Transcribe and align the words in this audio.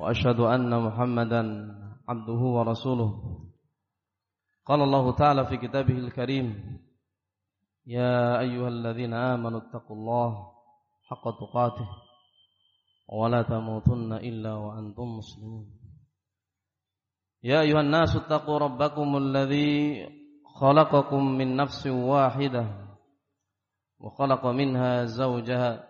وأشهد 0.00 0.40
أن 0.40 0.82
محمدا 0.82 1.42
عبده 2.08 2.40
ورسوله. 2.56 3.10
قال 4.66 4.80
الله 4.82 5.16
تعالى 5.16 5.46
في 5.46 5.56
كتابه 5.56 5.98
الكريم 5.98 6.78
يا 7.86 8.40
أيها 8.40 8.68
الذين 8.68 9.14
آمنوا 9.14 9.60
اتقوا 9.60 9.96
الله 9.96 10.52
حق 11.08 11.24
تقاته 11.40 11.88
ولا 13.08 13.42
تموتن 13.42 14.12
إلا 14.12 14.54
وأنتم 14.54 15.16
مسلمون. 15.18 15.66
يا 17.42 17.60
أيها 17.60 17.80
الناس 17.80 18.16
اتقوا 18.16 18.58
ربكم 18.58 19.16
الذي 19.16 20.06
خلقكم 20.60 21.22
من 21.38 21.56
نفس 21.56 21.86
واحدة 21.86 22.64
وخلق 24.00 24.46
منها 24.46 25.04
زوجها 25.04 25.89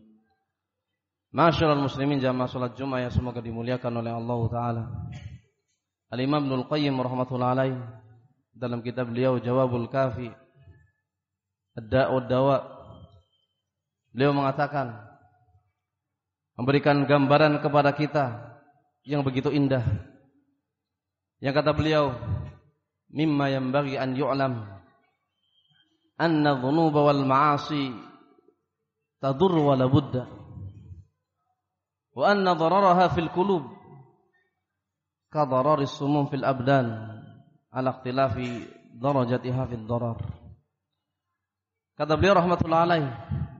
Masyaallah 1.31 1.79
muslimin 1.79 2.19
jamaah 2.19 2.51
salat 2.51 2.75
Jumat 2.75 3.07
yang 3.07 3.13
semoga 3.15 3.39
dimuliakan 3.39 4.03
oleh 4.03 4.11
Allah 4.11 4.39
taala. 4.51 4.83
Al-Imam 6.11 6.43
Ibnu 6.43 6.67
Qayyim 6.67 6.99
dalam 8.51 8.83
kitab 8.83 9.07
beliau 9.07 9.39
Jawabul 9.39 9.87
Kafi 9.87 10.27
Ad-Da'u 11.79 12.27
Dawa 12.27 12.67
beliau 14.11 14.35
mengatakan 14.35 14.91
memberikan 16.59 17.07
gambaran 17.07 17.63
kepada 17.63 17.95
kita 17.95 18.25
yang 19.07 19.23
begitu 19.23 19.47
indah. 19.55 19.87
Yang 21.39 21.63
kata 21.63 21.71
beliau, 21.71 22.11
mimma 23.07 23.55
yang 23.55 23.71
bagi 23.71 23.95
an 23.95 24.19
yu'lam 24.19 24.67
anna 26.19 26.59
dhunuba 26.59 27.07
wal 27.07 27.23
ma'asi 27.23 27.95
tadur 29.23 29.55
wa 29.63 29.79
la 29.79 29.87
wa 32.15 32.23
anna 32.27 32.55
dararaha 32.55 33.11
fil 33.11 33.31
qulub. 33.31 33.67
Ka 35.31 35.47
darari 35.47 35.87
sumum 35.87 36.27
fil 36.27 36.43
abdan 36.43 36.91
ala 37.71 37.89
ikhtilafi 37.95 38.67
darajatiha 38.99 39.63
fil 39.67 39.85
darar. 39.87 40.19
Kata 41.95 42.17
beliau 42.17 42.35
rahmatullah 42.35 42.81
alaih 42.83 43.07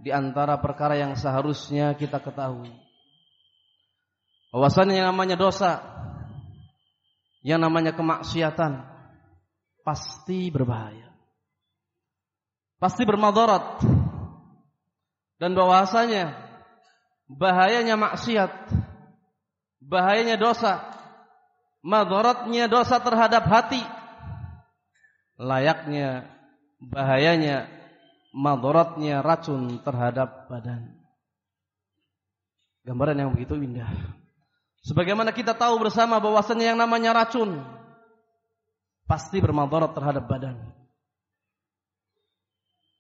di 0.02 0.10
antara 0.10 0.58
perkara 0.60 0.98
yang 0.98 1.14
seharusnya 1.14 1.94
kita 1.94 2.18
ketahui 2.18 2.74
bahwasanya 4.52 5.00
yang 5.00 5.08
namanya 5.14 5.38
dosa 5.38 5.80
yang 7.42 7.62
namanya 7.62 7.94
kemaksiatan 7.94 8.86
pasti 9.82 10.50
berbahaya. 10.54 11.10
Pasti 12.78 13.06
bermadarat. 13.06 13.82
Dan 15.42 15.58
bahwasanya 15.58 16.41
bahayanya 17.32 17.96
maksiat, 17.96 18.52
bahayanya 19.80 20.36
dosa, 20.36 20.84
madaratnya 21.80 22.68
dosa 22.68 23.00
terhadap 23.00 23.48
hati, 23.48 23.80
layaknya 25.40 26.28
bahayanya 26.84 27.72
madaratnya 28.36 29.24
racun 29.24 29.80
terhadap 29.80 30.52
badan. 30.52 31.00
Gambaran 32.82 33.22
yang 33.22 33.32
begitu 33.32 33.56
indah. 33.62 33.88
Sebagaimana 34.82 35.30
kita 35.30 35.54
tahu 35.54 35.78
bersama 35.78 36.18
bahwasannya 36.18 36.74
yang 36.74 36.80
namanya 36.80 37.14
racun 37.14 37.62
pasti 39.06 39.38
bermadarat 39.38 39.94
terhadap 39.94 40.26
badan. 40.26 40.58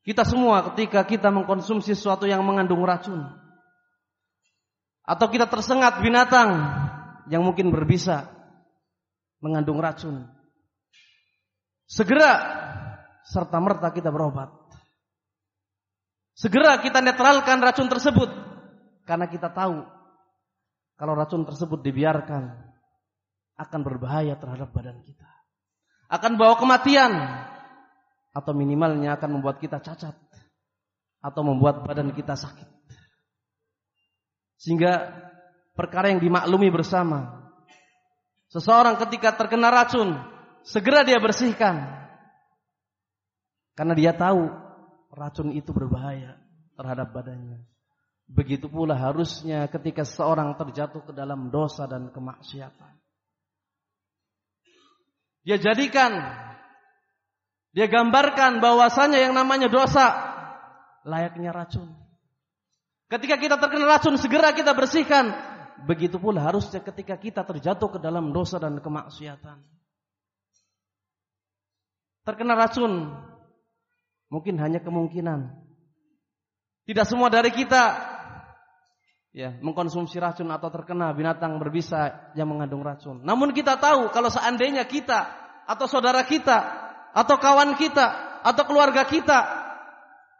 Kita 0.05 0.21
semua 0.25 0.65
ketika 0.73 1.01
kita 1.05 1.33
mengkonsumsi 1.33 1.93
sesuatu 1.97 2.29
yang 2.29 2.45
mengandung 2.45 2.85
racun, 2.85 3.25
atau 5.05 5.27
kita 5.27 5.49
tersengat 5.49 5.99
binatang 5.99 6.49
yang 7.27 7.41
mungkin 7.41 7.73
berbisa 7.73 8.29
mengandung 9.41 9.81
racun. 9.81 10.29
Segera 11.89 12.31
serta 13.27 13.57
merta 13.59 13.91
kita 13.91 14.13
berobat. 14.13 14.49
Segera 16.31 16.79
kita 16.79 17.03
netralkan 17.03 17.59
racun 17.59 17.91
tersebut 17.91 18.29
karena 19.03 19.27
kita 19.27 19.51
tahu 19.51 19.83
kalau 20.95 21.13
racun 21.17 21.43
tersebut 21.43 21.81
dibiarkan 21.83 22.55
akan 23.59 23.79
berbahaya 23.85 24.37
terhadap 24.39 24.73
badan 24.73 25.01
kita. 25.05 25.27
Akan 26.09 26.35
bawa 26.39 26.57
kematian 26.57 27.11
atau 28.31 28.51
minimalnya 28.55 29.19
akan 29.19 29.39
membuat 29.39 29.59
kita 29.59 29.83
cacat 29.83 30.15
atau 31.21 31.41
membuat 31.45 31.85
badan 31.85 32.09
kita 32.15 32.33
sakit. 32.33 32.80
Sehingga 34.61 35.09
perkara 35.73 36.13
yang 36.13 36.21
dimaklumi 36.21 36.69
bersama. 36.69 37.49
Seseorang 38.53 39.01
ketika 39.01 39.33
terkena 39.33 39.73
racun, 39.73 40.13
segera 40.61 41.01
dia 41.01 41.17
bersihkan. 41.17 41.81
Karena 43.73 43.97
dia 43.97 44.13
tahu 44.13 44.45
racun 45.17 45.49
itu 45.57 45.73
berbahaya 45.73 46.37
terhadap 46.77 47.09
badannya. 47.09 47.65
Begitu 48.29 48.69
pula 48.69 48.93
harusnya 48.93 49.65
ketika 49.65 50.05
seorang 50.05 50.53
terjatuh 50.55 51.09
ke 51.09 51.11
dalam 51.11 51.49
dosa 51.49 51.89
dan 51.89 52.13
kemaksiatan. 52.13 52.93
Dia 55.41 55.57
jadikan, 55.57 56.21
dia 57.73 57.89
gambarkan 57.89 58.61
bahwasanya 58.61 59.17
yang 59.17 59.33
namanya 59.33 59.73
dosa 59.73 60.05
layaknya 61.01 61.49
racun. 61.49 62.00
Ketika 63.11 63.35
kita 63.35 63.59
terkena 63.59 63.91
racun 63.91 64.15
segera 64.15 64.55
kita 64.55 64.71
bersihkan. 64.71 65.35
Begitu 65.83 66.15
pula 66.15 66.47
harusnya 66.47 66.79
ketika 66.79 67.19
kita 67.19 67.43
terjatuh 67.43 67.97
ke 67.97 67.99
dalam 67.99 68.31
dosa 68.31 68.55
dan 68.55 68.79
kemaksiatan. 68.79 69.59
Terkena 72.23 72.55
racun 72.55 73.11
mungkin 74.31 74.55
hanya 74.63 74.79
kemungkinan. 74.79 75.51
Tidak 76.87 77.03
semua 77.03 77.27
dari 77.27 77.51
kita 77.51 77.99
ya 79.35 79.59
mengkonsumsi 79.59 80.15
racun 80.15 80.47
atau 80.47 80.71
terkena 80.71 81.11
binatang 81.11 81.59
berbisa 81.59 82.31
yang 82.39 82.47
mengandung 82.47 82.79
racun. 82.79 83.27
Namun 83.27 83.51
kita 83.51 83.75
tahu 83.75 84.07
kalau 84.15 84.31
seandainya 84.31 84.87
kita 84.87 85.27
atau 85.67 85.83
saudara 85.83 86.23
kita 86.23 86.63
atau 87.11 87.35
kawan 87.35 87.75
kita 87.75 88.39
atau 88.39 88.63
keluarga 88.63 89.03
kita 89.03 89.39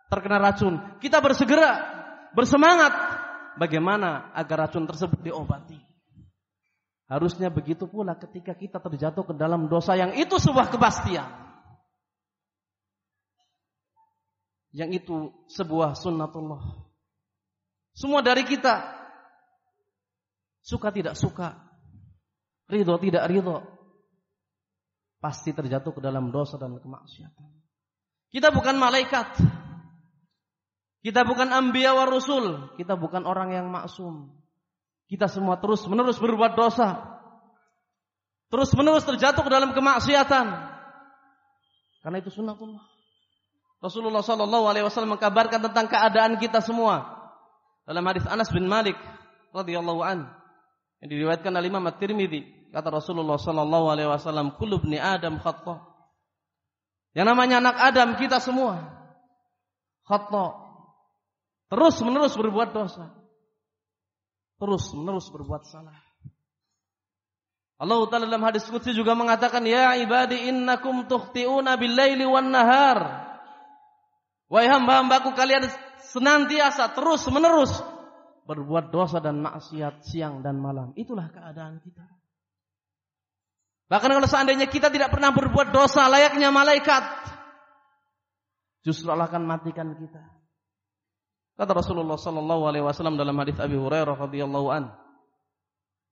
terkena 0.07 0.39
racun, 0.39 0.79
kita 1.03 1.19
bersegera 1.19 2.00
bersemangat 2.31 2.93
bagaimana 3.59 4.31
agar 4.35 4.67
racun 4.67 4.87
tersebut 4.87 5.19
diobati. 5.19 5.79
Harusnya 7.11 7.51
begitu 7.51 7.91
pula 7.91 8.15
ketika 8.15 8.55
kita 8.55 8.79
terjatuh 8.79 9.27
ke 9.27 9.33
dalam 9.35 9.67
dosa 9.67 9.99
yang 9.99 10.15
itu 10.15 10.39
sebuah 10.39 10.71
kepastian. 10.71 11.27
Yang 14.71 15.03
itu 15.03 15.17
sebuah 15.51 15.99
sunnatullah. 15.99 16.87
Semua 17.91 18.23
dari 18.23 18.47
kita 18.47 18.79
suka 20.63 20.87
tidak 20.95 21.19
suka, 21.19 21.59
ridho 22.71 22.95
tidak 23.03 23.27
ridho, 23.27 23.59
pasti 25.19 25.51
terjatuh 25.51 25.91
ke 25.91 25.99
dalam 25.99 26.31
dosa 26.31 26.55
dan 26.55 26.79
kemaksiatan. 26.79 27.49
Kita 28.31 28.55
bukan 28.55 28.79
malaikat. 28.79 29.35
Kita 31.01 31.25
bukan 31.25 31.49
ambiya 31.49 31.97
wa 31.97 32.05
rasul, 32.05 32.69
kita 32.77 32.93
bukan 32.93 33.25
orang 33.25 33.57
yang 33.57 33.65
maksum. 33.73 34.29
Kita 35.09 35.25
semua 35.25 35.57
terus 35.57 35.83
menerus 35.89 36.21
berbuat 36.21 36.55
dosa. 36.55 37.09
terus-menerus 38.51 39.07
terjatuh 39.07 39.47
ke 39.47 39.51
dalam 39.51 39.71
kemaksiatan. 39.71 40.45
Karena 42.03 42.17
itu 42.19 42.27
sunnatullah. 42.27 42.83
Rasulullah 43.81 44.21
Shallallahu 44.21 44.67
Alaihi 44.69 44.85
Wasallam 44.85 45.17
mengkabarkan 45.17 45.71
tentang 45.71 45.89
keadaan 45.89 46.37
kita 46.37 46.61
semua 46.61 47.17
dalam 47.87 48.05
hadis 48.05 48.27
Anas 48.29 48.53
bin 48.53 48.69
Malik 48.69 48.93
radhiyallahu 49.55 50.05
an 50.05 50.29
yang 51.01 51.09
diriwayatkan 51.09 51.49
oleh 51.49 51.67
Imam 51.71 51.81
At-Tirmidzi 51.89 52.69
kata 52.69 52.93
Rasulullah 52.93 53.41
Shallallahu 53.41 53.89
Alaihi 53.89 54.09
Wasallam 54.11 54.53
kullu 54.53 54.77
bni 54.85 55.01
Adam 55.01 55.41
khata 55.41 55.81
yang 57.17 57.25
namanya 57.25 57.57
anak 57.57 57.81
Adam 57.81 58.13
kita 58.21 58.37
semua 58.37 58.85
khata 60.05 60.60
terus 61.71 61.95
menerus 62.03 62.35
berbuat 62.35 62.75
dosa 62.75 63.15
terus 64.59 64.91
menerus 64.91 65.31
berbuat 65.31 65.63
salah 65.63 65.95
Allah 67.81 67.97
Ta'ala 68.13 68.29
dalam 68.29 68.45
hadis 68.45 68.69
Qudsi 68.69 68.93
juga 68.93 69.17
mengatakan 69.17 69.65
ya 69.65 69.97
ibadi 69.97 70.51
innakum 70.51 71.09
tukhti'una 71.09 71.79
bil 71.81 71.97
laili 71.97 72.29
wan 72.29 72.53
nahar 72.53 73.31
Wahai 74.51 74.67
hamba-hambaku 74.67 75.31
kalian 75.31 75.71
senantiasa 76.11 76.91
terus 76.91 77.23
menerus 77.31 77.71
berbuat 78.43 78.91
dosa 78.91 79.23
dan 79.23 79.39
maksiat 79.39 80.03
siang 80.03 80.43
dan 80.43 80.59
malam. 80.59 80.91
Itulah 80.99 81.31
keadaan 81.31 81.79
kita. 81.79 82.03
Bahkan 83.87 84.11
kalau 84.11 84.27
seandainya 84.27 84.67
kita 84.67 84.91
tidak 84.91 85.07
pernah 85.07 85.31
berbuat 85.31 85.71
dosa 85.71 86.03
layaknya 86.11 86.51
malaikat, 86.51 87.03
justru 88.83 89.07
Allah 89.07 89.31
akan 89.31 89.47
matikan 89.47 89.95
kita. 89.95 90.19
Kata 91.61 91.77
Rasulullah 91.77 92.17
sallallahu 92.17 92.65
alaihi 92.65 92.81
wasallam 92.81 93.21
dalam 93.21 93.37
hadis 93.37 93.53
Abi 93.61 93.77
Hurairah 93.77 94.17
radhiyallahu 94.17 94.67
an 94.73 94.89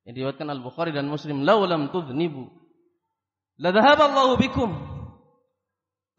yang 0.06 0.13
diriwayatkan 0.13 0.46
Al 0.46 0.62
Bukhari 0.62 0.94
dan 0.94 1.10
Muslim, 1.10 1.42
"Laulam 1.42 1.90
tudhnibu 1.90 2.54
la 3.57 3.74
Allahu 3.74 4.38
bikum." 4.38 4.69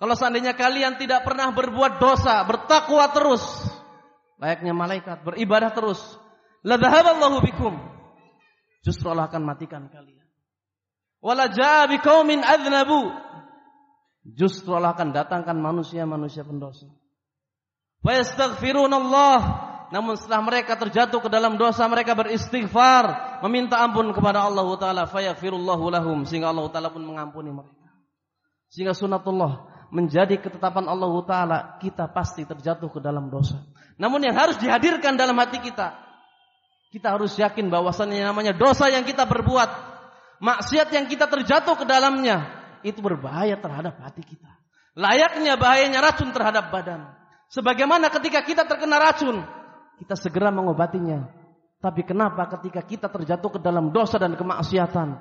Kalau 0.03 0.15
seandainya 0.19 0.59
kalian 0.59 0.99
tidak 0.99 1.23
pernah 1.23 1.55
berbuat 1.55 2.03
dosa, 2.03 2.43
bertakwa 2.43 3.06
terus, 3.15 3.47
layaknya 4.43 4.75
malaikat, 4.75 5.23
beribadah 5.23 5.71
terus, 5.79 6.03
la 6.67 6.75
dhahaballahu 6.75 7.38
bikum. 7.47 7.79
Justru 8.83 9.15
Allah 9.15 9.31
akan 9.31 9.47
matikan 9.47 9.87
kalian. 9.94 10.26
Wala 11.23 11.47
jaa 11.47 11.87
biqaumin 11.87 12.43
adnabu. 12.43 13.15
Justru 14.26 14.75
Allah 14.75 14.91
akan 14.91 15.15
datangkan 15.15 15.55
manusia-manusia 15.55 16.43
pendosa. 16.43 16.91
Allah. 18.05 19.38
Namun 19.91 20.14
setelah 20.14 20.41
mereka 20.47 20.79
terjatuh 20.79 21.19
ke 21.19 21.26
dalam 21.26 21.58
dosa, 21.58 21.82
mereka 21.91 22.14
beristighfar, 22.14 23.38
meminta 23.43 23.82
ampun 23.82 24.14
kepada 24.14 24.47
Allah 24.47 24.67
Taala, 24.79 25.02
fayaghfirullahu 25.11 25.91
lahum 25.91 26.23
sehingga 26.23 26.55
Allah 26.55 26.70
Taala 26.70 26.94
pun 26.94 27.02
mengampuni 27.02 27.50
mereka. 27.50 27.81
Sehingga 28.70 28.94
sunatullah 28.94 29.67
menjadi 29.91 30.38
ketetapan 30.38 30.87
Allah 30.87 31.11
Ta'ala, 31.26 31.58
kita 31.82 32.06
pasti 32.14 32.47
terjatuh 32.47 32.87
ke 32.87 33.02
dalam 33.02 33.26
dosa. 33.29 33.58
Namun 33.99 34.23
yang 34.23 34.38
harus 34.38 34.56
dihadirkan 34.56 35.19
dalam 35.19 35.35
hati 35.37 35.58
kita, 35.58 35.99
kita 36.94 37.19
harus 37.19 37.35
yakin 37.35 37.67
bahwasannya 37.67 38.23
namanya 38.23 38.55
dosa 38.55 38.87
yang 38.87 39.02
kita 39.02 39.26
berbuat, 39.26 39.70
maksiat 40.38 40.94
yang 40.94 41.11
kita 41.11 41.26
terjatuh 41.26 41.75
ke 41.75 41.85
dalamnya, 41.85 42.47
itu 42.87 43.02
berbahaya 43.02 43.58
terhadap 43.58 43.99
hati 43.99 44.23
kita. 44.23 44.49
Layaknya 44.94 45.58
bahayanya 45.58 46.00
racun 46.02 46.31
terhadap 46.31 46.70
badan. 46.70 47.11
Sebagaimana 47.50 48.14
ketika 48.14 48.47
kita 48.47 48.62
terkena 48.62 49.02
racun, 49.02 49.43
kita 49.99 50.14
segera 50.14 50.55
mengobatinya. 50.55 51.26
Tapi 51.82 52.06
kenapa 52.06 52.47
ketika 52.58 52.87
kita 52.87 53.11
terjatuh 53.11 53.58
ke 53.58 53.61
dalam 53.61 53.91
dosa 53.91 54.23
dan 54.23 54.38
kemaksiatan, 54.38 55.19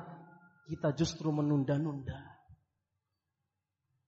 kita 0.70 0.94
justru 0.94 1.34
menunda-nunda. 1.34 2.22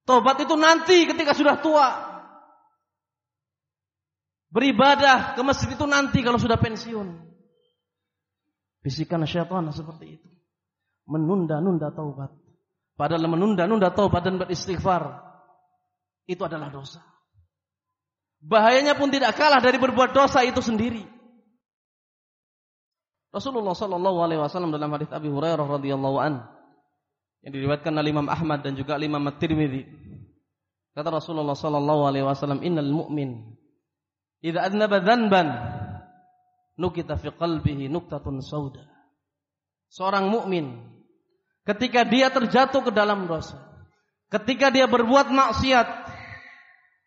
Tobat 0.05 0.37
itu 0.37 0.53
nanti 0.53 1.09
ketika 1.09 1.33
sudah 1.33 1.57
tua. 1.65 1.89
Beribadah 4.51 5.33
ke 5.33 5.41
masjid 5.41 5.73
itu 5.73 5.85
nanti 5.87 6.21
kalau 6.21 6.37
sudah 6.37 6.59
pensiun. 6.61 7.07
Bisikan 8.85 9.23
syaitan 9.25 9.65
seperti 9.73 10.21
itu. 10.21 10.29
Menunda-nunda 11.09 11.89
taubat. 11.89 12.29
Padahal 12.99 13.25
menunda-nunda 13.25 13.89
taubat 13.95 14.21
dan 14.27 14.37
beristighfar. 14.37 15.25
Itu 16.27 16.45
adalah 16.45 16.69
dosa. 16.69 17.10
Bahayanya 18.41 18.97
pun 18.97 19.13
tidak 19.13 19.37
kalah 19.37 19.61
dari 19.61 19.77
berbuat 19.77 20.17
dosa 20.17 20.41
itu 20.41 20.59
sendiri. 20.59 21.05
Rasulullah 23.31 23.77
Shallallahu 23.77 24.17
Alaihi 24.25 24.41
Wasallam 24.41 24.73
dalam 24.75 24.91
hadis 24.91 25.07
Abi 25.13 25.31
Hurairah 25.31 25.63
radhiyallahu 25.63 26.17
an 26.19 26.33
yang 27.41 27.51
diriwayatkan 27.57 27.93
oleh 27.97 28.09
Imam 28.13 28.29
Ahmad 28.29 28.61
dan 28.61 28.77
juga 28.77 29.01
Imam 29.01 29.21
At-Tirmidzi. 29.25 29.89
Kata 30.91 31.09
Rasulullah 31.09 31.57
sallallahu 31.57 32.01
alaihi 32.05 32.25
wasallam, 32.27 32.61
"Innal 32.61 32.91
mu'min 32.91 33.55
idza 34.43 34.59
adnaba 34.67 34.99
dzanban 35.01 35.47
nukita 36.77 37.17
fi 37.17 37.33
qalbihi 37.33 37.89
nuktatun 37.89 38.43
sauda." 38.43 38.85
Seorang 39.91 40.29
mukmin 40.29 40.83
ketika 41.65 42.05
dia 42.05 42.29
terjatuh 42.29 42.83
ke 42.85 42.91
dalam 42.93 43.25
dosa, 43.25 43.57
ketika 44.29 44.69
dia 44.69 44.85
berbuat 44.85 45.31
maksiat, 45.31 46.00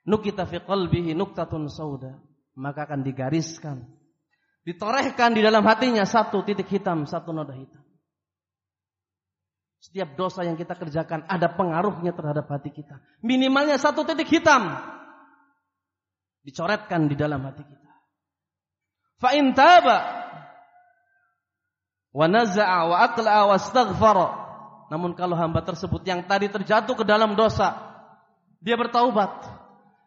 nukita 0.04 0.44
fi 0.48 0.60
qalbihi 0.60 1.16
nuktatun 1.16 1.68
sauda, 1.68 2.16
maka 2.56 2.86
akan 2.88 3.02
digariskan, 3.02 3.84
ditorehkan 4.62 5.34
di 5.34 5.40
dalam 5.42 5.64
hatinya 5.64 6.04
satu 6.04 6.44
titik 6.44 6.68
hitam, 6.68 7.08
satu 7.08 7.32
noda 7.32 7.52
hitam. 7.56 7.82
Setiap 9.84 10.16
dosa 10.16 10.48
yang 10.48 10.56
kita 10.56 10.80
kerjakan 10.80 11.28
ada 11.28 11.44
pengaruhnya 11.52 12.16
terhadap 12.16 12.48
hati 12.48 12.72
kita. 12.72 13.04
Minimalnya 13.20 13.76
satu 13.76 14.00
titik 14.08 14.32
hitam 14.32 14.80
dicoretkan 16.40 17.04
di 17.04 17.16
dalam 17.16 17.44
hati 17.44 17.68
kita. 17.68 17.92
Fa 19.20 19.36
in 19.36 19.52
taba 19.52 20.24
wa 22.16 22.26
naza'a 22.28 22.80
wa 22.88 22.96
aqla'a 23.12 23.40
wa 23.44 23.54
astaghfara. 23.60 24.28
Namun 24.88 25.12
kalau 25.12 25.36
hamba 25.36 25.60
tersebut 25.60 26.00
yang 26.08 26.24
tadi 26.24 26.48
terjatuh 26.48 26.96
ke 26.96 27.04
dalam 27.04 27.36
dosa, 27.36 27.76
dia 28.64 28.80
bertaubat. 28.80 29.53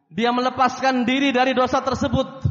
Dia 0.08 0.32
melepaskan 0.32 1.04
diri 1.04 1.36
dari 1.36 1.52
dosa 1.52 1.84
tersebut. 1.84 2.48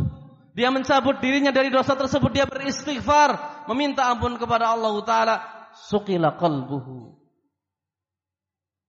Dia 0.57 0.73
mencabut 0.73 1.21
dirinya 1.21 1.53
dari 1.53 1.69
dosa 1.69 1.93
tersebut, 1.93 2.33
dia 2.33 2.49
beristighfar, 2.49 3.65
meminta 3.69 4.09
ampun 4.09 4.41
kepada 4.41 4.73
Allah 4.73 4.97
taala, 5.05 5.37
suqila 5.77 6.33
qalbuhu 6.41 7.17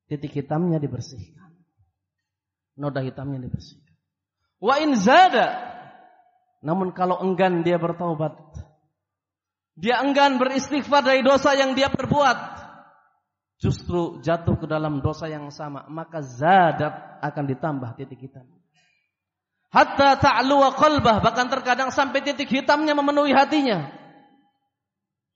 titik 0.08 0.34
hitamnya 0.34 0.80
dibersihkan. 0.80 1.52
Noda 2.80 3.04
hitamnya 3.04 3.44
dibersihkan. 3.44 3.96
Wa 4.58 4.80
in 4.82 4.96
zada. 4.98 5.76
Namun 6.64 6.96
kalau 6.96 7.22
enggan 7.22 7.62
dia 7.62 7.78
bertaubat. 7.78 8.34
Dia 9.78 10.02
enggan 10.02 10.42
beristighfar 10.42 11.06
dari 11.06 11.22
dosa 11.22 11.54
yang 11.54 11.78
dia 11.78 11.94
perbuat. 11.94 12.66
Justru 13.62 14.22
jatuh 14.26 14.58
ke 14.58 14.66
dalam 14.66 15.06
dosa 15.06 15.30
yang 15.30 15.54
sama. 15.54 15.86
Maka 15.86 16.26
zadat 16.26 17.22
akan 17.22 17.46
ditambah 17.46 17.94
titik 17.94 18.26
hitam. 18.26 18.57
Hatta 19.68 20.16
ta'luwa 20.16 20.76
qalbah. 20.80 21.20
Bahkan 21.20 21.48
terkadang 21.52 21.90
sampai 21.92 22.24
titik 22.24 22.48
hitamnya 22.48 22.96
memenuhi 22.96 23.36
hatinya. 23.36 23.92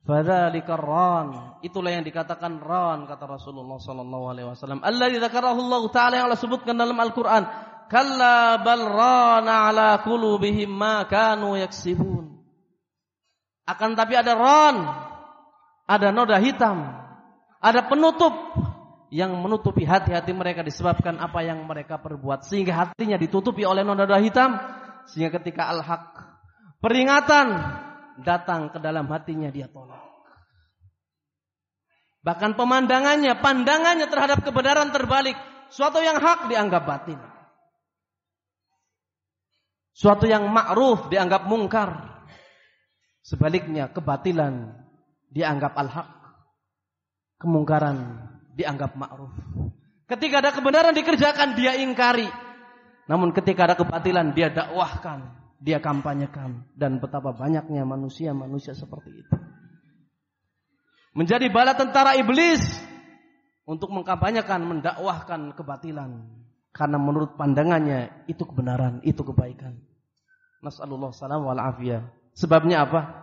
Fadzalika 0.02 0.80
ran. 0.80 1.60
Itulah 1.62 1.94
yang 1.94 2.02
dikatakan 2.02 2.58
ran 2.58 3.06
kata 3.06 3.28
Rasulullah 3.28 3.78
sallallahu 3.78 4.26
alaihi 4.34 4.48
wasallam. 4.50 4.82
Alladzi 4.82 5.22
dzakarahu 5.22 5.60
Allah 5.62 5.84
taala 5.94 6.14
yang 6.18 6.26
Allah 6.32 6.42
sebutkan 6.42 6.74
dalam 6.74 6.98
Al-Qur'an. 6.98 7.44
Kalla 7.92 8.56
bal 8.64 8.88
rana 8.88 9.68
ala 9.68 9.90
qulubihim 10.02 10.72
ma 10.72 11.04
kanu 11.06 11.60
yaksibun. 11.60 12.40
Akan 13.68 13.94
tapi 13.94 14.18
ada 14.18 14.34
ran, 14.34 14.90
ada 15.86 16.10
noda 16.10 16.40
hitam, 16.42 16.82
ada 17.62 17.86
penutup 17.86 18.34
yang 19.12 19.36
menutupi 19.36 19.84
hati-hati 19.84 20.32
mereka 20.32 20.64
disebabkan 20.64 21.20
apa 21.20 21.44
yang 21.44 21.68
mereka 21.68 22.00
perbuat 22.00 22.48
sehingga 22.48 22.74
hatinya 22.88 23.20
ditutupi 23.20 23.68
oleh 23.68 23.84
noda 23.84 24.08
hitam 24.24 24.56
sehingga 25.12 25.36
ketika 25.36 25.68
al-haq 25.68 26.16
peringatan 26.80 27.60
datang 28.24 28.72
ke 28.72 28.80
dalam 28.80 29.12
hatinya 29.12 29.52
dia 29.52 29.68
tolak. 29.68 30.00
Bahkan 32.22 32.54
pemandangannya, 32.54 33.34
pandangannya 33.42 34.06
terhadap 34.06 34.46
kebenaran 34.46 34.94
terbalik. 34.94 35.34
Suatu 35.74 35.98
yang 36.06 36.22
hak 36.22 36.54
dianggap 36.54 36.84
batin. 36.86 37.18
Suatu 39.92 40.30
yang 40.30 40.46
ma'ruf 40.54 41.10
dianggap 41.10 41.50
mungkar. 41.50 42.22
Sebaliknya 43.26 43.90
kebatilan 43.90 44.70
dianggap 45.34 45.74
al-haq. 45.74 46.10
Kemungkaran 47.42 48.30
dianggap 48.56 48.96
ma'ruf. 48.96 49.34
Ketika 50.08 50.44
ada 50.44 50.52
kebenaran 50.52 50.92
dikerjakan 50.92 51.56
dia 51.56 51.80
ingkari. 51.80 52.28
Namun 53.08 53.32
ketika 53.32 53.68
ada 53.68 53.76
kebatilan 53.76 54.32
dia 54.36 54.52
dakwahkan 54.52 55.42
dia 55.62 55.78
kampanyekan 55.78 56.66
dan 56.74 56.98
betapa 56.98 57.38
banyaknya 57.38 57.86
manusia-manusia 57.86 58.74
seperti 58.74 59.14
itu. 59.14 59.36
Menjadi 61.14 61.52
bala 61.54 61.78
tentara 61.78 62.18
iblis 62.18 62.64
untuk 63.70 63.94
mengkampanyekan, 63.94 64.64
mendakwahkan 64.64 65.54
kebatilan 65.54 66.24
karena 66.74 66.98
menurut 66.98 67.38
pandangannya 67.38 68.26
itu 68.26 68.42
kebenaran, 68.48 69.04
itu 69.06 69.22
kebaikan. 69.22 69.78
Nasallallahu 70.66 71.14
salam 71.14 71.46
wal 71.46 71.62
afiyah. 71.62 72.10
Sebabnya 72.34 72.88
apa? 72.88 73.21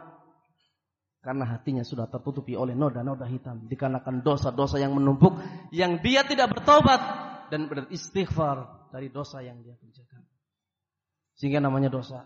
Karena 1.29 1.45
hatinya 1.45 1.85
sudah 1.85 2.09
tertutupi 2.09 2.57
oleh 2.57 2.73
noda-noda 2.73 3.29
hitam 3.29 3.69
dikarenakan 3.69 4.25
dosa-dosa 4.25 4.81
yang 4.81 4.97
menumpuk 4.97 5.37
yang 5.77 6.01
dia 6.01 6.25
tidak 6.25 6.57
bertobat 6.57 6.97
dan 7.53 7.69
beristighfar 7.69 8.89
dari 8.89 9.13
dosa 9.13 9.45
yang 9.45 9.61
dia 9.61 9.77
kerjakan. 9.77 10.25
Sehingga 11.37 11.61
namanya 11.61 11.93
dosa 11.93 12.25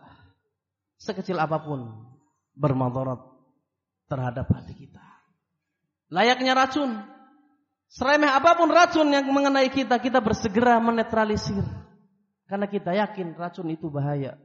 sekecil 1.02 1.34
apa 1.34 1.58
pun 1.66 1.82
bermadarat 2.54 3.18
terhadap 4.06 4.46
hati 4.54 4.86
kita. 4.86 5.02
Layaknya 6.14 6.54
racun. 6.54 7.02
Seremeh 7.90 8.30
apa 8.30 8.54
pun 8.54 8.70
racun 8.70 9.10
yang 9.10 9.26
mengenai 9.26 9.66
kita, 9.74 9.98
kita 9.98 10.22
bersegera 10.22 10.78
menetralisir. 10.78 11.66
Karena 12.46 12.70
kita 12.70 12.94
yakin 12.94 13.34
racun 13.34 13.66
itu 13.66 13.90
bahaya. 13.90 14.38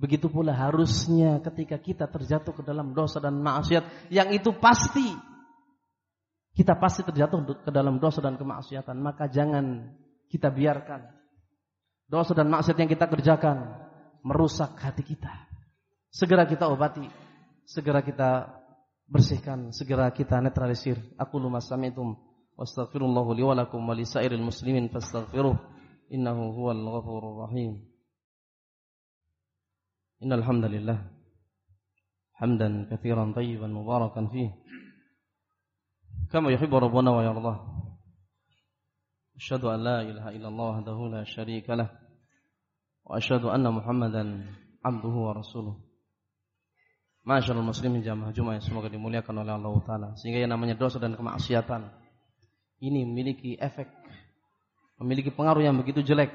Begitu 0.00 0.32
pula 0.32 0.56
harusnya 0.56 1.44
ketika 1.44 1.76
kita 1.76 2.08
terjatuh 2.08 2.56
ke 2.56 2.64
dalam 2.64 2.96
dosa 2.96 3.20
dan 3.20 3.36
maksiat 3.36 4.08
yang 4.08 4.32
itu 4.32 4.48
pasti 4.56 5.12
kita 6.56 6.72
pasti 6.80 7.04
terjatuh 7.04 7.60
ke 7.60 7.70
dalam 7.70 8.00
dosa 8.00 8.24
dan 8.24 8.40
kemaksiatan, 8.40 8.96
maka 8.96 9.28
jangan 9.28 9.92
kita 10.32 10.48
biarkan 10.48 11.04
dosa 12.08 12.32
dan 12.32 12.48
maksiat 12.48 12.80
yang 12.80 12.88
kita 12.88 13.06
kerjakan 13.12 13.76
merusak 14.24 14.72
hati 14.80 15.04
kita. 15.04 15.30
Segera 16.08 16.48
kita 16.48 16.72
obati, 16.72 17.04
segera 17.68 18.00
kita 18.00 18.56
bersihkan, 19.04 19.68
segera 19.70 20.08
kita 20.16 20.40
netralisir. 20.40 20.96
Aku 21.20 21.36
lumas 21.36 21.68
sami'tum 21.68 22.16
wastaghfirullahu 22.56 23.36
li 23.36 23.42
wa 23.44 23.52
lakum 23.52 23.84
wa 23.84 23.92
lisairil 23.92 24.42
muslimin 24.42 24.88
fastaghfiruh 24.88 25.54
innahu 26.08 26.56
huwal 26.56 26.82
ghafurur 26.98 27.46
rahim. 27.46 27.89
إن 30.20 30.32
الحمد 30.32 30.64
لله 30.64 30.98
حمدا 32.36 32.68
كثيرا 32.92 33.32
طيبا 33.32 33.66
مباركا 33.66 34.26
فيه 34.26 34.50
كما 36.30 36.52
يحب 36.52 36.74
ربنا 36.74 37.10
ويرضاه. 37.10 37.58
أشهد 39.36 39.64
أن 39.64 39.80
لا 39.80 39.98
إله 40.02 40.24
إلا 40.36 40.48
الله 40.48 40.68
وحده 40.70 40.98
لا 41.08 41.24
شريك 41.24 41.70
له 41.70 41.88
وأشهد 43.04 43.44
أن 43.44 43.64
محمدا 43.72 44.24
عبده 44.84 45.14
ورسوله. 45.26 45.76
Masyar 47.20 47.56
muslimin 47.60 48.00
jamaah 48.00 48.32
Jumat 48.32 48.60
yang 48.60 48.64
semoga 48.64 48.88
dimuliakan 48.88 49.44
oleh 49.44 49.52
Allah 49.52 49.76
Ta'ala. 49.84 50.08
Sehingga 50.16 50.40
yang 50.40 50.56
namanya 50.56 50.72
dosa 50.72 50.96
dan 50.96 51.12
kemaksiatan 51.12 51.84
Ini 52.80 53.04
memiliki 53.04 53.60
efek 53.60 53.92
Memiliki 54.96 55.28
pengaruh 55.28 55.60
yang 55.60 55.76
begitu 55.76 56.00
jelek 56.00 56.32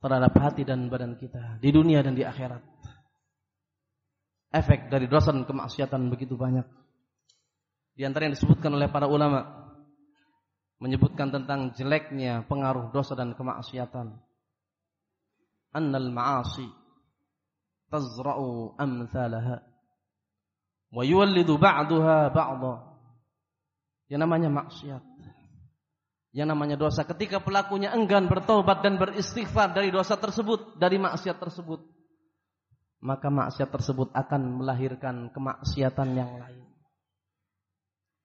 Terhadap 0.00 0.32
hati 0.40 0.64
dan 0.64 0.88
badan 0.88 1.20
kita 1.20 1.60
Di 1.60 1.68
dunia 1.68 2.00
dan 2.00 2.16
di 2.16 2.24
akhirat 2.24 2.79
efek 4.50 4.90
dari 4.90 5.06
dosa 5.06 5.30
dan 5.30 5.46
kemaksiatan 5.46 6.10
begitu 6.10 6.34
banyak. 6.34 6.66
Di 7.94 8.02
antara 8.02 8.26
yang 8.26 8.34
disebutkan 8.34 8.74
oleh 8.74 8.90
para 8.90 9.06
ulama 9.06 9.70
menyebutkan 10.80 11.30
tentang 11.30 11.70
jeleknya 11.76 12.42
pengaruh 12.48 12.90
dosa 12.90 13.14
dan 13.14 13.36
kemaksiatan. 13.36 14.16
Annal 15.70 16.10
ma'asi 16.10 16.66
tazra'u 17.92 18.74
amthalaha 18.74 19.62
wa 20.90 21.02
yuwallidu 21.06 21.54
ba'daha 21.60 22.34
ba'dha. 22.34 22.74
Yang 24.10 24.20
namanya 24.26 24.50
maksiat. 24.50 25.02
Yang 26.34 26.48
namanya 26.50 26.76
dosa 26.78 27.06
ketika 27.06 27.38
pelakunya 27.38 27.94
enggan 27.94 28.26
bertobat 28.26 28.82
dan 28.82 28.98
beristighfar 28.98 29.70
dari 29.70 29.94
dosa 29.94 30.18
tersebut, 30.18 30.78
dari 30.78 30.98
maksiat 30.98 31.38
tersebut 31.38 31.99
maka 33.00 33.32
maksiat 33.32 33.72
tersebut 33.72 34.12
akan 34.12 34.60
melahirkan 34.60 35.32
kemaksiatan 35.32 36.08
yang 36.12 36.32
lain. 36.36 36.64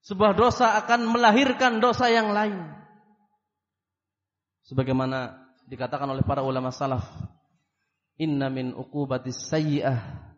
Sebuah 0.05 0.37
dosa 0.37 0.77
akan 0.77 1.09
melahirkan 1.09 1.81
dosa 1.81 2.11
yang 2.11 2.29
lain. 2.35 2.61
Sebagaimana 4.67 5.33
dikatakan 5.65 6.05
oleh 6.11 6.21
para 6.21 6.45
ulama 6.45 6.69
salaf, 6.69 7.07
"Inna 8.21 8.51
min 8.53 8.75
uqubatis 8.75 9.49
sayyi'ah 9.49 10.29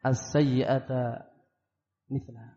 as-sayyi'ata 0.00 1.28
mithla." 2.08 2.56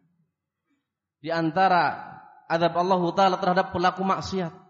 Di 1.20 1.32
antara 1.34 2.16
adab 2.48 2.74
Allah 2.80 3.02
Taala 3.12 3.36
terhadap 3.42 3.76
pelaku 3.76 4.04
maksiat 4.08 4.63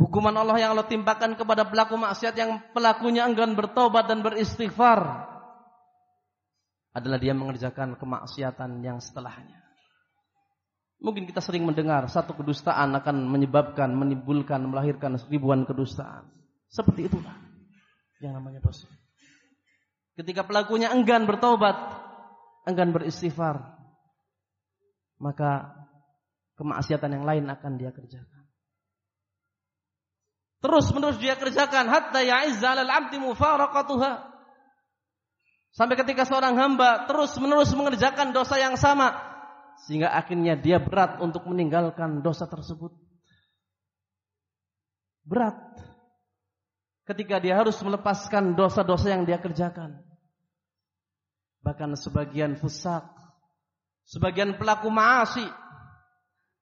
Hukuman 0.00 0.32
Allah 0.32 0.56
yang 0.56 0.72
Allah 0.72 0.88
timpakan 0.88 1.36
kepada 1.36 1.68
pelaku 1.68 2.00
maksiat 2.00 2.32
yang 2.32 2.56
pelakunya 2.72 3.28
enggan 3.28 3.52
bertobat 3.52 4.08
dan 4.08 4.24
beristighfar 4.24 5.28
adalah 6.96 7.20
dia 7.20 7.36
mengerjakan 7.36 8.00
kemaksiatan 8.00 8.80
yang 8.80 8.96
setelahnya. 8.96 9.60
Mungkin 11.04 11.28
kita 11.28 11.44
sering 11.44 11.68
mendengar 11.68 12.08
satu 12.08 12.32
kedustaan 12.32 12.96
akan 12.96 13.28
menyebabkan, 13.28 13.92
menimbulkan, 13.92 14.64
melahirkan 14.64 15.20
ribuan 15.28 15.68
kedustaan. 15.68 16.28
Seperti 16.72 17.08
itulah 17.08 17.36
yang 18.24 18.36
namanya 18.40 18.64
dosa. 18.64 18.88
Ketika 20.16 20.48
pelakunya 20.48 20.92
enggan 20.92 21.28
bertobat, 21.28 21.76
enggan 22.68 22.92
beristighfar, 22.92 23.80
maka 25.20 25.72
kemaksiatan 26.56 27.20
yang 27.20 27.24
lain 27.24 27.44
akan 27.48 27.72
dia 27.80 27.92
kerjakan. 27.92 28.39
Terus 30.60 30.92
menerus 30.92 31.16
dia 31.16 31.40
kerjakan 31.40 31.88
hatta 31.88 32.20
ya'izza 32.20 32.76
'alal 32.76 32.92
'abdi 32.92 33.16
mufaraqatuha 33.16 34.30
Sampai 35.70 35.94
ketika 35.94 36.26
seorang 36.26 36.58
hamba 36.58 37.06
terus-menerus 37.06 37.70
mengerjakan 37.78 38.34
dosa 38.34 38.58
yang 38.58 38.74
sama 38.74 39.14
sehingga 39.86 40.10
akhirnya 40.10 40.58
dia 40.58 40.82
berat 40.82 41.22
untuk 41.22 41.46
meninggalkan 41.46 42.20
dosa 42.20 42.50
tersebut. 42.50 42.90
Berat. 45.22 45.56
Ketika 47.06 47.38
dia 47.38 47.54
harus 47.58 47.78
melepaskan 47.80 48.58
dosa-dosa 48.58 49.14
yang 49.14 49.22
dia 49.22 49.38
kerjakan. 49.38 50.02
Bahkan 51.62 51.94
sebagian 51.94 52.58
fusak, 52.58 53.06
sebagian 54.10 54.58
pelaku 54.58 54.90
maasi 54.90 55.46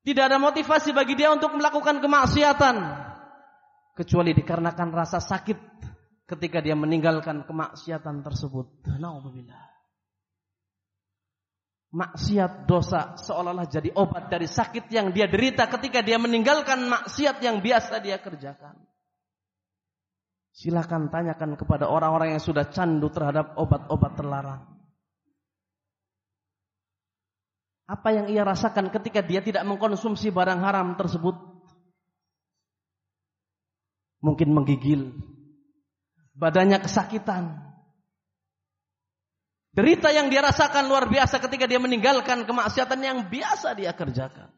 tidak 0.04 0.30
ada 0.32 0.38
motivasi 0.40 0.92
bagi 0.92 1.16
dia 1.16 1.32
untuk 1.32 1.56
melakukan 1.56 2.00
kemaksiatan 2.00 2.76
kecuali 3.98 4.30
dikarenakan 4.30 4.94
rasa 4.94 5.18
sakit 5.18 5.58
ketika 6.30 6.62
dia 6.62 6.78
meninggalkan 6.78 7.42
kemaksiatan 7.42 8.22
tersebut. 8.22 8.86
Nauzubillah. 8.94 9.66
Maksiat 11.88 12.68
dosa 12.68 13.16
seolah-olah 13.16 13.66
jadi 13.66 13.90
obat 13.96 14.28
dari 14.28 14.44
sakit 14.44 14.92
yang 14.92 15.10
dia 15.10 15.24
derita 15.24 15.66
ketika 15.66 16.04
dia 16.04 16.20
meninggalkan 16.20 16.84
maksiat 16.84 17.42
yang 17.42 17.58
biasa 17.58 17.98
dia 17.98 18.20
kerjakan. 18.22 18.76
Silakan 20.52 21.08
tanyakan 21.08 21.56
kepada 21.56 21.88
orang-orang 21.88 22.36
yang 22.36 22.42
sudah 22.44 22.68
candu 22.68 23.08
terhadap 23.08 23.56
obat-obat 23.56 24.12
terlarang. 24.14 24.62
Apa 27.88 28.12
yang 28.12 28.28
ia 28.28 28.44
rasakan 28.44 28.92
ketika 28.92 29.24
dia 29.24 29.40
tidak 29.40 29.64
mengkonsumsi 29.64 30.28
barang 30.28 30.60
haram 30.60 30.92
tersebut? 31.00 31.47
Mungkin 34.18 34.50
menggigil, 34.50 35.14
badannya 36.34 36.82
kesakitan. 36.82 37.54
Derita 39.70 40.10
yang 40.10 40.26
dia 40.26 40.42
rasakan 40.42 40.90
luar 40.90 41.06
biasa 41.06 41.38
ketika 41.38 41.70
dia 41.70 41.78
meninggalkan 41.78 42.42
kemaksiatan 42.42 42.98
yang 42.98 43.18
biasa 43.30 43.78
dia 43.78 43.94
kerjakan. 43.94 44.50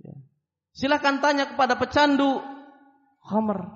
Ya. 0.00 0.16
Silahkan 0.72 1.20
tanya 1.20 1.44
kepada 1.52 1.76
pecandu 1.76 2.40
khamr. 3.20 3.68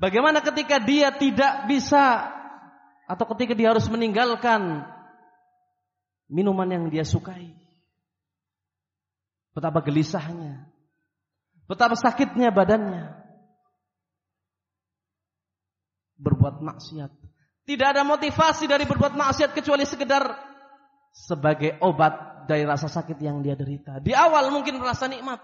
Bagaimana 0.00 0.40
ketika 0.40 0.80
dia 0.80 1.12
tidak 1.12 1.68
bisa 1.68 2.32
atau 3.04 3.24
ketika 3.34 3.52
dia 3.52 3.76
harus 3.76 3.90
meninggalkan 3.92 4.88
minuman 6.32 6.70
yang 6.70 6.84
dia 6.88 7.02
sukai. 7.04 7.52
Betapa 9.52 9.82
gelisahnya. 9.82 10.70
Betapa 11.68 11.94
sakitnya 11.94 12.48
badannya 12.48 13.18
berbuat 16.18 16.64
maksiat. 16.64 17.12
Tidak 17.68 17.86
ada 17.86 18.02
motivasi 18.02 18.64
dari 18.64 18.88
berbuat 18.88 19.14
maksiat 19.14 19.52
kecuali 19.52 19.84
sekedar 19.84 20.24
sebagai 21.12 21.76
obat 21.84 22.48
dari 22.48 22.64
rasa 22.64 22.88
sakit 22.88 23.20
yang 23.20 23.44
dia 23.44 23.54
derita. 23.54 24.00
Di 24.00 24.16
awal 24.16 24.48
mungkin 24.48 24.80
merasa 24.80 25.04
nikmat. 25.06 25.38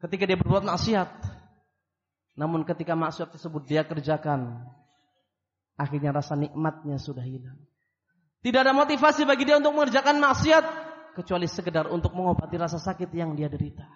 Ketika 0.00 0.24
dia 0.24 0.40
berbuat 0.40 0.64
maksiat. 0.64 1.10
Namun 2.34 2.66
ketika 2.66 2.96
maksiat 2.96 3.36
tersebut 3.36 3.62
dia 3.68 3.84
kerjakan. 3.84 4.64
Akhirnya 5.76 6.16
rasa 6.16 6.32
nikmatnya 6.38 6.96
sudah 6.96 7.22
hilang. 7.22 7.60
Tidak 8.40 8.60
ada 8.60 8.72
motivasi 8.76 9.24
bagi 9.28 9.44
dia 9.48 9.60
untuk 9.60 9.76
mengerjakan 9.76 10.20
maksiat. 10.20 10.64
Kecuali 11.14 11.46
sekedar 11.46 11.86
untuk 11.88 12.12
mengobati 12.12 12.58
rasa 12.58 12.82
sakit 12.82 13.08
yang 13.14 13.38
dia 13.38 13.46
derita. 13.46 13.86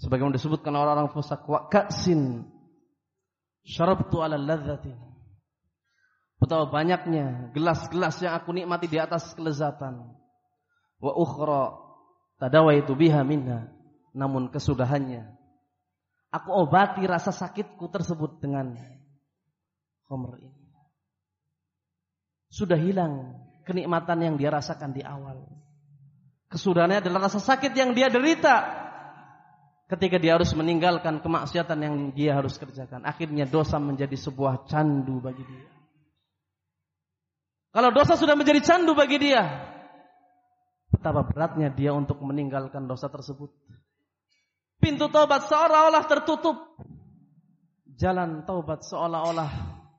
Sebagaimana 0.00 0.34
disebutkan 0.34 0.72
orang-orang 0.74 1.12
fusak 1.12 1.44
wa 1.46 1.68
ka'sin 1.68 2.42
syarabtu 3.62 4.24
ala 4.24 4.40
ladzatin. 4.40 4.96
Betapa 6.40 6.72
banyaknya 6.72 7.52
gelas-gelas 7.52 8.16
yang 8.24 8.32
aku 8.32 8.56
nikmati 8.56 8.88
di 8.88 8.96
atas 8.96 9.36
kelezatan. 9.36 10.08
Wa 10.96 11.12
ukhra 11.12 11.76
tadawaitu 12.40 12.96
biha 12.96 13.20
minha. 13.20 13.68
Namun 14.16 14.48
kesudahannya 14.48 15.36
aku 16.32 16.50
obati 16.64 17.04
rasa 17.04 17.34
sakitku 17.34 17.90
tersebut 17.92 18.40
dengan 18.40 18.72
khamr 20.08 20.40
ini. 20.40 20.64
Sudah 22.50 22.78
hilang 22.80 23.36
kenikmatan 23.70 24.18
yang 24.18 24.34
dia 24.34 24.50
rasakan 24.50 24.90
di 24.90 25.06
awal. 25.06 25.46
Kesudahannya 26.50 27.06
adalah 27.06 27.30
rasa 27.30 27.38
sakit 27.38 27.70
yang 27.78 27.94
dia 27.94 28.10
derita 28.10 28.66
ketika 29.86 30.18
dia 30.18 30.34
harus 30.34 30.50
meninggalkan 30.54 31.22
kemaksiatan 31.22 31.78
yang 31.78 31.94
dia 32.10 32.34
harus 32.34 32.58
kerjakan. 32.58 33.06
Akhirnya 33.06 33.46
dosa 33.46 33.78
menjadi 33.78 34.18
sebuah 34.18 34.66
candu 34.66 35.22
bagi 35.22 35.46
dia. 35.46 35.70
Kalau 37.70 37.94
dosa 37.94 38.18
sudah 38.18 38.34
menjadi 38.34 38.58
candu 38.66 38.98
bagi 38.98 39.22
dia, 39.22 39.46
betapa 40.90 41.22
beratnya 41.22 41.70
dia 41.70 41.94
untuk 41.94 42.18
meninggalkan 42.18 42.90
dosa 42.90 43.06
tersebut. 43.06 43.54
Pintu 44.82 45.06
taubat 45.06 45.46
seolah-olah 45.46 46.04
tertutup. 46.10 46.74
Jalan 47.94 48.42
taubat 48.42 48.82
seolah-olah 48.82 49.50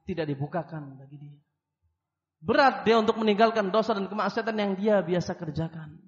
tidak 0.04 0.28
dibukakan 0.28 1.00
bagi 1.00 1.16
dia. 1.16 1.41
Berat 2.42 2.82
dia 2.82 2.98
untuk 2.98 3.22
meninggalkan 3.22 3.70
dosa 3.70 3.94
dan 3.94 4.10
kemaksiatan 4.10 4.56
yang 4.58 4.72
dia 4.74 4.96
biasa 5.06 5.38
kerjakan. 5.38 6.02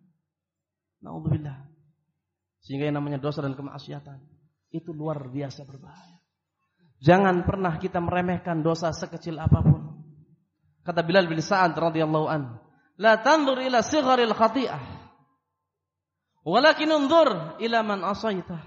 Nauzubillah. 1.06 1.70
Sehingga 2.66 2.90
yang 2.90 2.98
namanya 2.98 3.22
dosa 3.22 3.46
dan 3.46 3.54
kemaksiatan 3.54 4.18
itu 4.74 4.90
luar 4.90 5.30
biasa 5.30 5.62
berbahaya. 5.70 6.18
Jangan 7.04 7.46
pernah 7.46 7.78
kita 7.78 8.02
meremehkan 8.02 8.66
dosa 8.66 8.90
sekecil 8.90 9.38
apa 9.38 9.62
pun. 9.62 10.02
Kata 10.82 11.04
Bilal 11.04 11.30
bin 11.30 11.38
Sa'ad 11.44 11.76
radhiyallahu 11.76 12.28
an, 12.28 12.58
"La 12.98 13.20
tanzur 13.22 13.60
ila 13.60 13.84
sigharil 13.84 14.34
khati'ah, 14.34 14.84
walakin 16.48 16.90
unzur 16.92 17.60
ila 17.60 17.80
man 17.84 18.02
asaitah." 18.08 18.64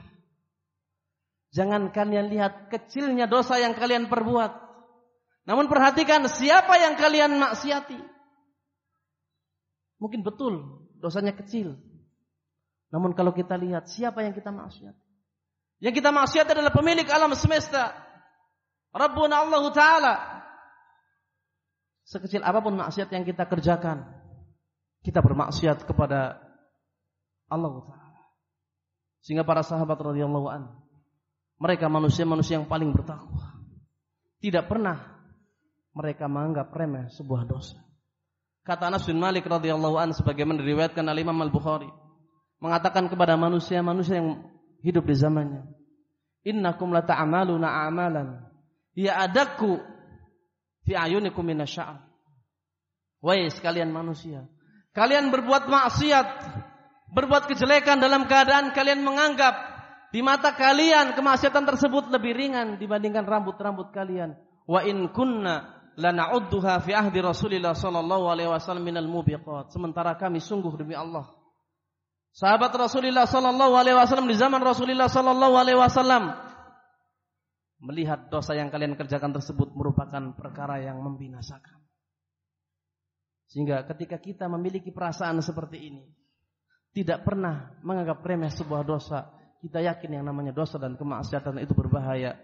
Jangan 1.56 1.88
kalian 1.88 2.28
lihat 2.28 2.68
kecilnya 2.68 3.24
dosa 3.24 3.56
yang 3.56 3.72
kalian 3.72 4.12
perbuat, 4.12 4.65
namun 5.46 5.70
perhatikan 5.70 6.26
siapa 6.26 6.74
yang 6.82 6.98
kalian 6.98 7.38
maksiati. 7.38 8.02
Mungkin 10.02 10.26
betul 10.26 10.82
dosanya 10.98 11.32
kecil. 11.38 11.78
Namun 12.90 13.14
kalau 13.14 13.30
kita 13.30 13.54
lihat 13.54 13.86
siapa 13.86 14.26
yang 14.26 14.34
kita 14.34 14.50
maksiat. 14.50 14.92
Yang 15.78 15.94
kita 16.02 16.10
maksiat 16.10 16.46
adalah 16.50 16.74
pemilik 16.74 17.06
alam 17.06 17.30
semesta. 17.38 17.94
Rabbuna 18.90 19.46
Allah 19.46 19.64
Ta'ala. 19.70 20.14
Sekecil 22.02 22.42
apa 22.42 22.58
pun 22.58 22.74
maksiat 22.74 23.06
yang 23.14 23.22
kita 23.22 23.46
kerjakan. 23.46 24.02
Kita 25.06 25.22
bermaksiat 25.22 25.86
kepada 25.86 26.42
Allah 27.46 27.86
Ta'ala. 27.86 28.22
Sehingga 29.22 29.46
para 29.46 29.62
sahabat 29.62 29.98
radhiyallahu 29.98 30.48
an 30.50 30.74
mereka 31.56 31.86
manusia-manusia 31.88 32.60
yang 32.60 32.68
paling 32.68 32.92
bertakwa. 32.92 33.62
Tidak 34.44 34.68
pernah 34.68 35.15
mereka 35.96 36.28
menganggap 36.28 36.68
remeh 36.76 37.08
sebuah 37.08 37.48
dosa. 37.48 37.80
Kata 38.60 38.92
Anas 38.92 39.08
bin 39.08 39.16
Malik 39.16 39.48
radhiyallahu 39.48 39.96
an 39.96 40.12
sebagaimana 40.12 40.60
diriwayatkan 40.60 41.00
oleh 41.08 41.24
Imam 41.24 41.40
Al-Bukhari 41.40 41.88
mengatakan 42.60 43.08
kepada 43.08 43.32
manusia-manusia 43.40 44.20
yang 44.20 44.44
hidup 44.84 45.08
di 45.08 45.16
zamannya, 45.16 45.64
"Innakum 46.44 46.92
la 46.92 47.00
ta'maluna 47.00 47.88
a'malan 47.88 48.44
ya 48.92 49.24
adaku 49.24 49.80
fi 50.84 50.92
ayunikum 50.92 51.46
minasya'ar." 51.46 52.04
Wahai 53.24 53.48
sekalian 53.48 53.88
manusia, 53.88 54.44
kalian 54.92 55.32
berbuat 55.32 55.64
maksiat, 55.70 56.28
berbuat 57.16 57.48
kejelekan 57.48 57.96
dalam 57.96 58.28
keadaan 58.28 58.76
kalian 58.76 59.00
menganggap 59.00 59.56
di 60.12 60.20
mata 60.20 60.52
kalian 60.52 61.16
kemaksiatan 61.16 61.64
tersebut 61.64 62.12
lebih 62.12 62.36
ringan 62.36 62.76
dibandingkan 62.76 63.24
rambut-rambut 63.24 63.94
kalian. 63.94 64.36
Wa 64.66 64.82
in 64.82 65.10
kunna 65.14 65.75
lana'udduha 65.96 66.80
fi 66.84 66.92
ahdi 66.92 67.18
Rasulillah 67.24 67.72
sallallahu 67.72 68.28
alaihi 68.28 68.52
wasallam 68.52 68.84
minal 68.84 69.08
mubiqat. 69.08 69.72
Sementara 69.72 70.14
kami 70.16 70.38
sungguh 70.44 70.76
demi 70.76 70.92
Allah 70.92 71.28
sahabat 72.36 72.68
Rasulullah 72.76 73.24
sallallahu 73.24 73.74
alaihi 73.80 73.96
wasallam 73.96 74.28
di 74.28 74.36
zaman 74.36 74.60
Rasulullah 74.60 75.08
sallallahu 75.08 75.56
alaihi 75.56 75.80
wasallam 75.80 76.36
melihat 77.80 78.28
dosa 78.28 78.52
yang 78.52 78.68
kalian 78.68 78.96
kerjakan 78.96 79.32
tersebut 79.32 79.72
merupakan 79.72 80.32
perkara 80.36 80.80
yang 80.84 81.00
membinasakan. 81.00 81.80
Sehingga 83.48 83.84
ketika 83.88 84.20
kita 84.20 84.50
memiliki 84.50 84.90
perasaan 84.90 85.38
seperti 85.40 85.92
ini, 85.92 86.04
tidak 86.92 87.22
pernah 87.22 87.76
menganggap 87.84 88.24
remeh 88.24 88.50
sebuah 88.50 88.82
dosa, 88.82 89.28
kita 89.62 89.84
yakin 89.84 90.18
yang 90.20 90.24
namanya 90.26 90.50
dosa 90.56 90.80
dan 90.80 90.98
kemaksiatan 90.98 91.62
itu 91.62 91.72
berbahaya. 91.76 92.36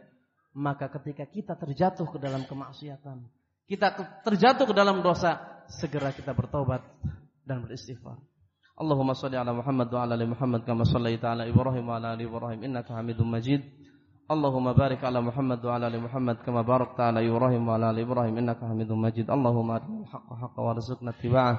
Maka 0.52 0.92
ketika 1.00 1.24
kita 1.24 1.56
terjatuh 1.56 2.06
ke 2.12 2.20
dalam 2.20 2.44
kemaksiatan, 2.44 3.24
kita 3.68 4.20
terjatuh 4.26 4.66
ke 4.66 4.74
dalam 4.74 5.00
dosa, 5.00 5.64
segera 5.68 6.12
kita 6.12 6.34
bertobat 6.34 6.82
dan 7.46 7.62
beristighfar. 7.62 8.18
Allahumma 8.72 9.12
salli 9.12 9.36
ala 9.36 9.52
Muhammad 9.52 9.92
wa 9.92 10.00
ala 10.00 10.16
ali 10.16 10.26
Muhammad 10.26 10.64
kama 10.64 10.88
sallaita 10.88 11.36
ala 11.36 11.44
Ibrahim 11.44 11.84
wa 11.86 12.00
ala 12.00 12.16
ali 12.16 12.24
Ibrahim 12.24 12.64
innaka 12.64 12.96
Hamidum 12.96 13.28
Majid. 13.28 13.60
Allahumma 14.26 14.72
barik 14.72 15.04
ala 15.04 15.20
Muhammad 15.20 15.60
wa 15.60 15.76
ala 15.76 15.92
ali 15.92 16.00
Muhammad 16.00 16.40
kama 16.40 16.64
barakta 16.64 17.12
ala 17.12 17.20
Ibrahim 17.20 17.68
wa 17.68 17.76
ala 17.76 17.92
ali 17.92 18.00
Ibrahim 18.00 18.34
innaka 18.40 18.64
Hamidum 18.64 18.96
Majid. 18.96 19.28
Allahumma 19.28 19.76
arinal 19.76 20.08
haqqa 20.08 20.34
haqqa 20.40 20.60
warzuqna 20.64 21.12
ittiba'ah 21.12 21.56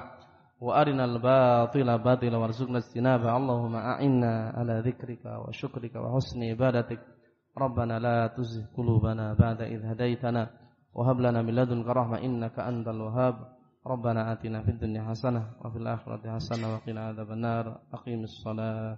wa 0.58 0.70
arinal 0.74 1.16
batila 1.22 2.02
batila 2.02 2.36
warzuqna 2.42 2.82
istinabah. 2.82 3.30
Allahumma 3.30 3.94
a'inna 3.94 4.50
ala 4.58 4.82
dzikrika 4.82 5.38
wa 5.38 5.54
syukrika 5.54 6.02
wa 6.02 6.18
husni 6.18 6.50
ibadatik. 6.50 6.98
Rabbana 7.54 8.02
la 8.02 8.28
tuzigh 8.34 8.74
qulubana 8.74 9.38
ba'da 9.38 9.70
idh 9.70 9.86
hadaitana 9.86 10.63
وهب 10.93 11.19
لنا 11.21 11.41
من 11.41 11.55
لدنك 11.55 11.87
رحمة 11.87 12.17
إنك 12.17 12.59
أنت 12.59 12.87
الوهاب 12.87 13.35
ربنا 13.87 14.31
آتنا 14.33 14.61
في 14.63 14.71
الدنيا 14.71 15.03
حسنة 15.09 15.43
وفي 15.65 15.77
الآخرة 15.77 16.35
حسنة 16.35 16.73
وقنا 16.73 17.07
عذاب 17.07 17.31
النار 17.31 17.65
أقيم 17.93 18.23
الصلاة 18.23 18.97